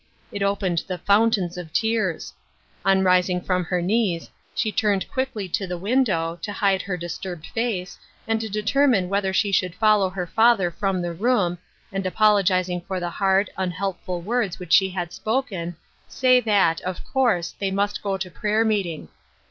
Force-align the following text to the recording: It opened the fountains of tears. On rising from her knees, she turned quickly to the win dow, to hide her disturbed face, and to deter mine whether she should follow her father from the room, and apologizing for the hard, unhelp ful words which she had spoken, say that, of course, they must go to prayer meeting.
It 0.31 0.41
opened 0.41 0.81
the 0.87 0.97
fountains 0.97 1.59
of 1.59 1.71
tears. 1.71 2.33
On 2.83 3.03
rising 3.03 3.39
from 3.39 3.63
her 3.65 3.83
knees, 3.83 4.31
she 4.55 4.71
turned 4.71 5.07
quickly 5.07 5.47
to 5.49 5.67
the 5.67 5.77
win 5.77 6.03
dow, 6.03 6.37
to 6.41 6.51
hide 6.51 6.81
her 6.81 6.97
disturbed 6.97 7.45
face, 7.45 7.99
and 8.27 8.41
to 8.41 8.49
deter 8.49 8.87
mine 8.87 9.09
whether 9.09 9.31
she 9.31 9.51
should 9.51 9.75
follow 9.75 10.09
her 10.09 10.25
father 10.25 10.71
from 10.71 11.03
the 11.03 11.13
room, 11.13 11.59
and 11.91 12.03
apologizing 12.07 12.81
for 12.81 12.99
the 12.99 13.11
hard, 13.11 13.51
unhelp 13.59 13.99
ful 14.03 14.21
words 14.21 14.57
which 14.57 14.73
she 14.73 14.89
had 14.89 15.13
spoken, 15.13 15.75
say 16.07 16.39
that, 16.39 16.81
of 16.81 17.05
course, 17.05 17.53
they 17.59 17.69
must 17.69 18.01
go 18.01 18.17
to 18.17 18.31
prayer 18.31 18.65
meeting. 18.65 19.07